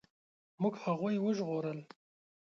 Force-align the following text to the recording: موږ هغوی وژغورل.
موږ 0.61 0.75
هغوی 0.83 1.15
وژغورل. 1.19 1.79